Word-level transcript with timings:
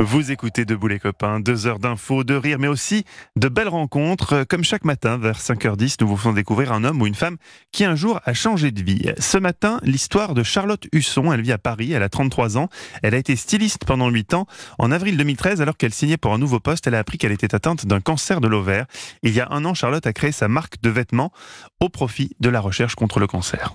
Vous 0.00 0.30
écoutez 0.30 0.64
Debout 0.64 0.86
les 0.86 1.00
copains, 1.00 1.40
deux 1.40 1.66
heures 1.66 1.80
d'infos, 1.80 2.22
de 2.22 2.34
rire, 2.34 2.58
mais 2.60 2.68
aussi 2.68 3.04
de 3.34 3.48
belles 3.48 3.68
rencontres. 3.68 4.44
Comme 4.48 4.62
chaque 4.62 4.84
matin, 4.84 5.18
vers 5.18 5.40
5h10, 5.40 5.96
nous 6.00 6.06
vous 6.06 6.16
faisons 6.16 6.32
découvrir 6.32 6.72
un 6.72 6.84
homme 6.84 7.02
ou 7.02 7.08
une 7.08 7.16
femme 7.16 7.36
qui 7.72 7.84
un 7.84 7.96
jour 7.96 8.20
a 8.24 8.32
changé 8.32 8.70
de 8.70 8.80
vie. 8.80 9.10
Ce 9.18 9.38
matin, 9.38 9.80
l'histoire 9.82 10.34
de 10.34 10.44
Charlotte 10.44 10.86
Husson. 10.92 11.32
Elle 11.32 11.40
vit 11.40 11.50
à 11.50 11.58
Paris, 11.58 11.92
elle 11.92 12.04
a 12.04 12.08
33 12.08 12.58
ans. 12.58 12.68
Elle 13.02 13.16
a 13.16 13.18
été 13.18 13.34
styliste 13.34 13.86
pendant 13.86 14.08
8 14.08 14.34
ans. 14.34 14.46
En 14.78 14.92
avril 14.92 15.16
2013, 15.16 15.60
alors 15.60 15.76
qu'elle 15.76 15.92
signait 15.92 16.16
pour 16.16 16.32
un 16.32 16.38
nouveau 16.38 16.60
poste, 16.60 16.86
elle 16.86 16.94
a 16.94 17.00
appris 17.00 17.18
qu'elle 17.18 17.32
était 17.32 17.52
atteinte 17.52 17.84
d'un 17.84 18.00
cancer 18.00 18.40
de 18.40 18.46
l'ovaire. 18.46 18.86
Il 19.24 19.32
y 19.32 19.40
a 19.40 19.48
un 19.50 19.64
an, 19.64 19.74
Charlotte 19.74 20.06
a 20.06 20.12
créé 20.12 20.30
sa 20.30 20.46
marque 20.46 20.80
de 20.80 20.90
vêtements 20.90 21.32
au 21.80 21.88
profit 21.88 22.36
de 22.38 22.48
la 22.48 22.60
recherche 22.60 22.94
contre 22.94 23.18
le 23.18 23.26
cancer. 23.26 23.72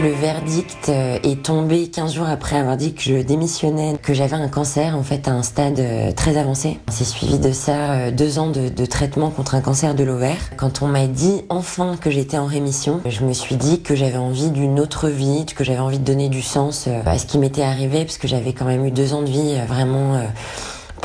Le 0.00 0.10
verdict 0.10 0.90
euh, 0.90 1.18
est 1.24 1.42
tombé 1.42 1.88
15 1.88 2.14
jours 2.14 2.28
après 2.28 2.56
avoir 2.56 2.76
dit 2.76 2.94
que 2.94 3.02
je 3.02 3.14
démissionnais, 3.14 3.96
que 4.00 4.14
j'avais 4.14 4.36
un 4.36 4.46
cancer 4.46 4.96
en 4.96 5.02
fait 5.02 5.26
à 5.26 5.32
un 5.32 5.42
stade 5.42 5.80
euh, 5.80 6.12
très 6.12 6.36
avancé. 6.36 6.78
C'est 6.88 7.04
suivi 7.04 7.40
de 7.40 7.50
ça 7.50 7.92
euh, 7.92 8.10
deux 8.12 8.38
ans 8.38 8.48
de, 8.48 8.68
de 8.68 8.86
traitement 8.86 9.30
contre 9.30 9.56
un 9.56 9.60
cancer 9.60 9.96
de 9.96 10.04
l'ovaire. 10.04 10.38
Quand 10.56 10.82
on 10.82 10.86
m'a 10.86 11.08
dit 11.08 11.42
enfin 11.48 11.96
que 12.00 12.10
j'étais 12.10 12.38
en 12.38 12.46
rémission, 12.46 13.00
je 13.06 13.24
me 13.24 13.32
suis 13.32 13.56
dit 13.56 13.82
que 13.82 13.96
j'avais 13.96 14.18
envie 14.18 14.50
d'une 14.50 14.78
autre 14.78 15.08
vie, 15.08 15.46
que 15.46 15.64
j'avais 15.64 15.80
envie 15.80 15.98
de 15.98 16.04
donner 16.04 16.28
du 16.28 16.42
sens 16.42 16.88
à 17.04 17.18
ce 17.18 17.26
qui 17.26 17.38
m'était 17.38 17.62
arrivé, 17.62 18.04
parce 18.04 18.18
que 18.18 18.28
j'avais 18.28 18.52
quand 18.52 18.66
même 18.66 18.86
eu 18.86 18.92
deux 18.92 19.14
ans 19.14 19.22
de 19.22 19.30
vie 19.30 19.56
vraiment 19.66 20.22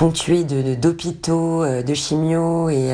ponctuée 0.03 0.43
d'hôpitaux, 0.43 1.65
de, 1.65 1.93
chimio 1.93 2.69
et 2.69 2.91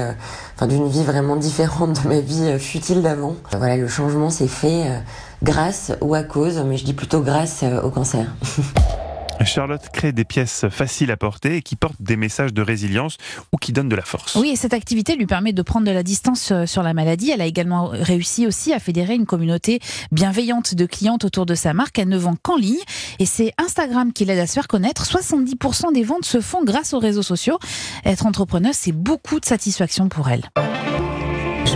enfin 0.56 0.68
d'une 0.68 0.88
vie 0.88 1.04
vraiment 1.04 1.38
différente 1.38 2.04
de 2.04 2.08
ma 2.08 2.20
vie 2.20 2.60
futile 2.60 3.02
d'avant. 3.02 3.36
Voilà, 3.58 3.78
le 3.78 3.88
changement 3.88 4.30
s'est 4.30 4.48
fait 4.48 5.02
grâce 5.42 5.92
ou 6.02 6.14
à 6.14 6.24
cause, 6.24 6.62
mais 6.66 6.78
je 6.78 6.86
dis 6.86 6.94
plutôt 6.94 7.22
grâce 7.22 7.62
euh, 7.64 7.82
au 7.82 7.90
cancer. 7.90 8.26
Charlotte 9.46 9.90
crée 9.92 10.12
des 10.12 10.26
pièces 10.26 10.66
faciles 10.70 11.12
à 11.12 11.18
porter 11.18 11.58
et 11.58 11.62
qui 11.62 11.76
portent 11.76 12.02
des 12.02 12.18
messages 12.18 12.54
de 12.54 12.62
résilience 12.62 13.18
ou 13.52 13.58
qui 13.58 13.74
donnent 13.74 13.90
de 13.90 13.96
la 13.96 14.04
force. 14.04 14.36
Oui, 14.36 14.50
et 14.50 14.56
cette 14.56 14.74
activité 14.74 15.16
lui 15.16 15.26
permet 15.26 15.54
de 15.54 15.62
prendre 15.62 15.86
de 15.86 15.92
la 15.92 16.04
distance 16.04 16.52
euh, 16.52 16.66
sur 16.66 16.84
la 16.84 16.94
maladie. 16.94 17.32
Elle 17.32 17.42
a 17.42 17.46
également 17.46 17.90
réussi 17.92 18.48
aussi 18.48 18.74
à 18.74 18.80
fédérer 18.80 19.16
une 19.16 19.26
communauté 19.26 19.80
bienveillante 20.12 20.76
de 20.76 20.86
clientes 20.86 21.26
autour 21.26 21.46
de 21.46 21.56
sa 21.56 21.74
marque. 21.74 21.98
Elle 22.00 22.10
ne 22.10 22.18
vend 22.18 22.36
qu'en 22.42 22.58
ligne 22.58 22.78
et 23.20 23.26
c'est 23.26 23.54
Instagram 23.58 24.14
qui 24.14 24.26
l'aide 24.26 24.40
à 24.40 24.48
se 24.48 24.54
faire 24.54 24.68
connaître. 24.68 25.06
70% 25.06 25.94
des 25.94 26.04
ventes 26.04 26.26
se 26.26 26.42
font 26.42 26.64
grâce 26.64 26.94
aux 26.94 27.00
réseaux 27.00 27.24
sociaux. 27.24 27.60
Être 28.06 28.26
entrepreneuse, 28.26 28.76
c'est 28.76 28.92
beaucoup 28.92 29.40
de 29.40 29.46
satisfaction 29.46 30.10
pour 30.10 30.30
elle. 30.30 30.50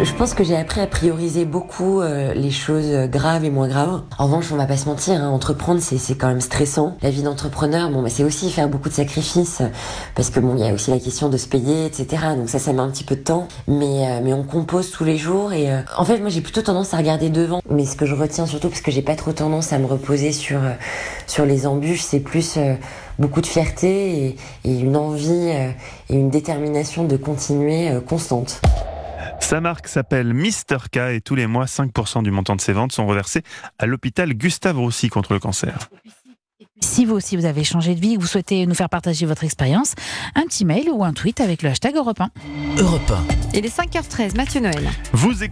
Je, 0.02 0.12
pense 0.14 0.34
que 0.34 0.44
j'ai 0.44 0.56
appris 0.56 0.82
à 0.82 0.88
prioriser 0.88 1.46
beaucoup 1.46 2.02
euh, 2.02 2.34
les 2.34 2.50
choses 2.50 3.08
graves 3.10 3.46
et 3.46 3.52
moins 3.52 3.68
graves. 3.68 4.02
En 4.18 4.26
revanche, 4.26 4.52
on 4.52 4.56
va 4.56 4.66
pas 4.66 4.76
se 4.76 4.90
mentir, 4.90 5.22
hein, 5.22 5.30
entreprendre 5.30 5.82
c'est 5.82 6.16
quand 6.16 6.28
même 6.28 6.42
stressant. 6.42 6.98
La 7.04 7.12
vie 7.12 7.22
d'entrepreneur, 7.22 7.92
bon, 7.92 8.02
bah, 8.02 8.10
c'est 8.10 8.24
aussi 8.24 8.50
faire 8.50 8.68
beaucoup 8.68 8.90
de 8.90 8.94
sacrifices 8.94 9.62
parce 10.16 10.32
que 10.32 10.40
bon, 10.40 10.56
il 10.56 10.66
y 10.66 10.68
a 10.68 10.74
aussi 10.74 10.90
la 10.90 10.98
question 10.98 11.30
de 11.30 11.38
se 11.38 11.48
payer, 11.48 11.86
etc. 11.86 12.24
Donc 12.36 12.50
ça, 12.50 12.58
ça 12.58 12.74
met 12.74 12.80
un 12.80 12.90
petit 12.90 13.04
peu 13.04 13.16
de 13.16 13.22
temps, 13.22 13.48
mais 13.68 14.08
euh, 14.08 14.20
mais 14.24 14.34
on 14.34 14.44
compose 14.44 14.90
tous 14.90 15.04
les 15.04 15.18
jours 15.18 15.54
et 15.54 15.72
euh, 15.72 15.82
en 15.96 16.06
fait, 16.06 16.18
moi 16.18 16.30
j'ai 16.30 16.42
plutôt 16.42 16.64
tendance 16.64 16.96
à 16.96 16.98
regarder 16.98 17.30
devant. 17.30 17.62
Mais 17.70 17.86
ce 17.86 17.96
que 17.96 18.08
je 18.08 18.16
retiens 18.16 18.48
surtout, 18.48 18.70
parce 18.70 18.82
que 18.82 18.92
j'ai 18.92 19.04
pas 19.04 19.16
trop 19.16 19.32
tendance 19.32 19.74
à 19.74 19.78
me 19.78 19.86
reposer 19.86 20.32
sur 20.32 20.60
sur 21.28 21.46
les 21.46 21.68
embûches, 21.68 22.02
c'est 22.02 22.20
plus 22.20 22.58
beaucoup 23.20 23.42
de 23.42 23.48
fierté 23.48 24.26
et, 24.26 24.38
et 24.66 24.80
une 24.80 24.98
envie 24.98 25.52
et 26.10 26.16
une 26.16 26.32
détermination 26.32 27.04
de 27.04 27.16
continuer 27.16 27.92
constante. 28.08 28.60
Sa 29.44 29.60
marque 29.60 29.90
s'appelle 29.90 30.34
Mister 30.34 30.78
K 30.90 30.98
et 31.16 31.22
tous 31.22 31.36
les 31.36 31.48
mois, 31.48 31.66
5% 31.66 32.24
du 32.24 32.32
montant 32.32 32.56
de 32.56 32.62
ses 32.62 32.72
ventes 32.72 32.94
sont 32.94 33.06
reversés 33.06 33.44
à 33.78 33.86
l'hôpital 33.86 34.34
Gustave 34.34 34.80
Roussy 34.80 35.10
contre 35.10 35.34
le 35.34 35.40
cancer. 35.40 35.90
Si 36.80 37.06
vous 37.06 37.14
aussi 37.14 37.36
vous 37.36 37.46
avez 37.46 37.64
changé 37.64 37.94
de 37.94 38.00
vie 38.00 38.14
et 38.14 38.16
que 38.16 38.22
vous 38.22 38.28
souhaitez 38.28 38.66
nous 38.66 38.74
faire 38.74 38.90
partager 38.90 39.26
votre 39.26 39.44
expérience, 39.44 39.96
un 40.36 40.44
petit 40.44 40.64
mail 40.64 40.90
ou 40.90 41.04
un 41.04 41.12
tweet 41.12 41.42
avec 41.42 41.62
le 41.62 41.70
hashtag 41.70 41.96
Europe 41.96 42.22
1. 42.22 42.30
Europe 42.78 43.12
1. 43.12 43.58
Il 43.58 43.66
est 43.66 43.78
5h13, 43.78 44.36
Mathieu 44.36 44.62
Noël. 44.62 44.90
Vous 45.12 45.44
écoutez 45.44 45.52